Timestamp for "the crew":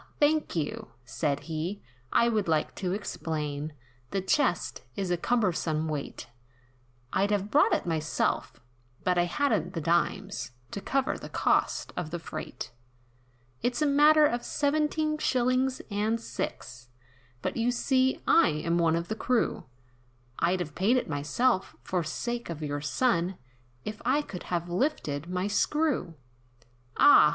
19.07-19.65